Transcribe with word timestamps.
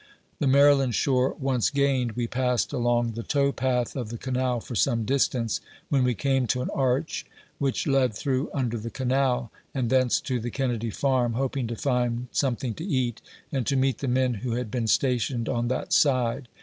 The 0.39 0.47
Maryland 0.47 0.95
shore 0.95 1.35
once 1.39 1.69
gained, 1.69 2.13
we 2.13 2.25
passed 2.25 2.73
along 2.73 3.11
the 3.11 3.21
tow 3.21 3.51
path 3.51 3.95
of 3.95 4.09
the 4.09 4.17
canal 4.17 4.59
for 4.59 4.73
some 4.73 5.05
distance, 5.05 5.61
when 5.89 6.03
we 6.03 6.15
came 6.15 6.47
to 6.47 6.63
an 6.63 6.71
arch, 6.71 7.23
which 7.59 7.85
led 7.85 8.15
through 8.15 8.49
under 8.51 8.79
the 8.79 8.89
canal, 8.89 9.51
and 9.75 9.91
thence 9.91 10.19
to 10.21 10.39
the 10.39 10.49
Kennedy 10.49 10.89
Farm, 10.89 11.33
hoping 11.33 11.67
to 11.67 11.75
find 11.75 12.29
something 12.31 12.73
to 12.73 12.83
eat, 12.83 13.21
and 13.51 13.67
to 13.67 13.75
meet 13.75 13.99
the 13.99 14.07
men 14.07 14.33
who 14.41 14.53
had 14.53 14.71
been 14.71 14.87
stationed 14.87 15.47
on 15.47 15.67
that 15.67 15.93
side. 15.93 16.47